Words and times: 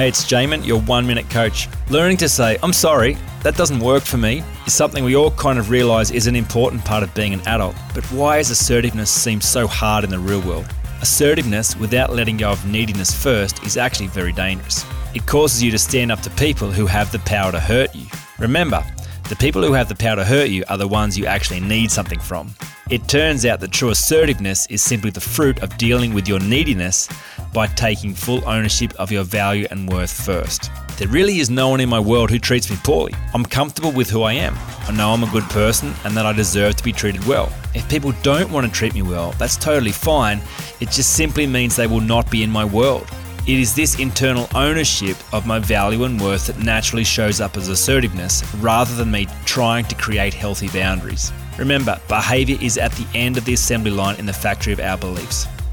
Hey, 0.00 0.08
it's 0.08 0.24
Jamin, 0.24 0.64
your 0.64 0.80
one 0.80 1.06
minute 1.06 1.28
coach. 1.28 1.68
Learning 1.90 2.16
to 2.16 2.26
say, 2.26 2.56
I'm 2.62 2.72
sorry, 2.72 3.18
that 3.42 3.54
doesn't 3.54 3.80
work 3.80 4.02
for 4.02 4.16
me, 4.16 4.42
is 4.66 4.72
something 4.72 5.04
we 5.04 5.14
all 5.14 5.30
kind 5.32 5.58
of 5.58 5.68
realize 5.68 6.10
is 6.10 6.26
an 6.26 6.34
important 6.34 6.82
part 6.86 7.02
of 7.02 7.14
being 7.14 7.34
an 7.34 7.46
adult. 7.46 7.76
But 7.94 8.06
why 8.06 8.38
does 8.38 8.48
assertiveness 8.48 9.10
seem 9.10 9.42
so 9.42 9.66
hard 9.66 10.04
in 10.04 10.08
the 10.08 10.18
real 10.18 10.40
world? 10.40 10.64
Assertiveness 11.02 11.76
without 11.76 12.14
letting 12.14 12.38
go 12.38 12.50
of 12.50 12.64
neediness 12.64 13.12
first 13.12 13.62
is 13.62 13.76
actually 13.76 14.06
very 14.06 14.32
dangerous. 14.32 14.86
It 15.14 15.26
causes 15.26 15.62
you 15.62 15.70
to 15.70 15.78
stand 15.78 16.10
up 16.10 16.20
to 16.20 16.30
people 16.30 16.70
who 16.70 16.86
have 16.86 17.12
the 17.12 17.18
power 17.18 17.52
to 17.52 17.60
hurt 17.60 17.94
you. 17.94 18.06
Remember, 18.38 18.82
the 19.28 19.36
people 19.36 19.62
who 19.62 19.74
have 19.74 19.90
the 19.90 19.94
power 19.94 20.16
to 20.16 20.24
hurt 20.24 20.48
you 20.48 20.64
are 20.70 20.78
the 20.78 20.88
ones 20.88 21.18
you 21.18 21.26
actually 21.26 21.60
need 21.60 21.90
something 21.90 22.20
from. 22.20 22.54
It 22.88 23.06
turns 23.06 23.44
out 23.44 23.60
that 23.60 23.70
true 23.70 23.90
assertiveness 23.90 24.66
is 24.66 24.82
simply 24.82 25.10
the 25.10 25.20
fruit 25.20 25.62
of 25.62 25.76
dealing 25.76 26.14
with 26.14 26.26
your 26.26 26.40
neediness 26.40 27.06
by 27.52 27.66
taking 27.66 28.14
full 28.14 28.46
ownership 28.48 28.92
of 28.98 29.10
your 29.10 29.24
value 29.24 29.66
and 29.70 29.88
worth 29.88 30.12
first. 30.12 30.70
There 30.98 31.08
really 31.08 31.38
is 31.38 31.48
no 31.48 31.68
one 31.68 31.80
in 31.80 31.88
my 31.88 31.98
world 31.98 32.30
who 32.30 32.38
treats 32.38 32.68
me 32.70 32.76
poorly. 32.84 33.14
I'm 33.32 33.44
comfortable 33.44 33.90
with 33.92 34.10
who 34.10 34.22
I 34.22 34.34
am. 34.34 34.54
I 34.86 34.92
know 34.92 35.10
I'm 35.12 35.24
a 35.24 35.30
good 35.30 35.44
person 35.44 35.94
and 36.04 36.16
that 36.16 36.26
I 36.26 36.32
deserve 36.32 36.76
to 36.76 36.84
be 36.84 36.92
treated 36.92 37.24
well. 37.26 37.52
If 37.74 37.88
people 37.88 38.12
don't 38.22 38.50
want 38.50 38.66
to 38.66 38.72
treat 38.72 38.94
me 38.94 39.02
well, 39.02 39.32
that's 39.32 39.56
totally 39.56 39.92
fine. 39.92 40.40
It 40.80 40.90
just 40.90 41.16
simply 41.16 41.46
means 41.46 41.74
they 41.74 41.86
will 41.86 42.00
not 42.00 42.30
be 42.30 42.42
in 42.42 42.50
my 42.50 42.64
world. 42.64 43.08
It 43.46 43.58
is 43.58 43.74
this 43.74 43.98
internal 43.98 44.46
ownership 44.54 45.16
of 45.32 45.46
my 45.46 45.58
value 45.58 46.04
and 46.04 46.20
worth 46.20 46.48
that 46.48 46.58
naturally 46.58 47.04
shows 47.04 47.40
up 47.40 47.56
as 47.56 47.68
assertiveness 47.68 48.44
rather 48.56 48.94
than 48.94 49.10
me 49.10 49.26
trying 49.46 49.86
to 49.86 49.94
create 49.94 50.34
healthy 50.34 50.68
boundaries. 50.68 51.32
Remember, 51.58 51.98
behavior 52.08 52.58
is 52.60 52.76
at 52.76 52.92
the 52.92 53.06
end 53.14 53.38
of 53.38 53.44
the 53.46 53.54
assembly 53.54 53.90
line 53.90 54.16
in 54.18 54.26
the 54.26 54.32
factory 54.32 54.72
of 54.72 54.80
our 54.80 54.98
beliefs. 54.98 55.46